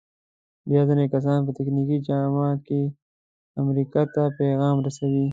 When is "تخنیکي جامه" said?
1.57-2.49